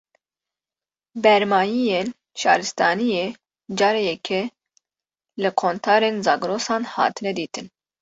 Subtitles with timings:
[1.23, 2.07] Bermayiyên
[2.39, 3.25] şaristaniyê,
[3.77, 4.41] cara yekê
[5.41, 7.65] li qontarên Zagrosan hatine dîtin